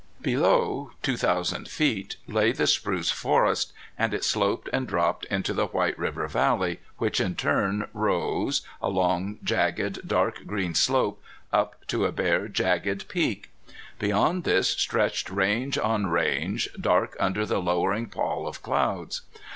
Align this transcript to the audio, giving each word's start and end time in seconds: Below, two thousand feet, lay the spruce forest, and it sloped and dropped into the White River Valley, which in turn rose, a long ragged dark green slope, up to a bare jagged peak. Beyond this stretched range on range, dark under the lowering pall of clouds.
Below, 0.23 0.93
two 1.03 1.15
thousand 1.15 1.67
feet, 1.67 2.15
lay 2.27 2.51
the 2.53 2.65
spruce 2.65 3.11
forest, 3.11 3.71
and 3.99 4.15
it 4.15 4.23
sloped 4.23 4.67
and 4.73 4.87
dropped 4.87 5.25
into 5.25 5.53
the 5.53 5.67
White 5.67 5.95
River 5.95 6.27
Valley, 6.27 6.79
which 6.97 7.19
in 7.21 7.35
turn 7.35 7.87
rose, 7.93 8.63
a 8.81 8.89
long 8.89 9.37
ragged 9.47 9.99
dark 10.07 10.47
green 10.47 10.73
slope, 10.73 11.21
up 11.53 11.85
to 11.85 12.05
a 12.05 12.11
bare 12.11 12.47
jagged 12.47 13.09
peak. 13.09 13.51
Beyond 13.99 14.43
this 14.43 14.69
stretched 14.69 15.29
range 15.29 15.77
on 15.77 16.07
range, 16.07 16.67
dark 16.79 17.15
under 17.19 17.45
the 17.45 17.61
lowering 17.61 18.07
pall 18.09 18.47
of 18.47 18.63
clouds. 18.63 19.21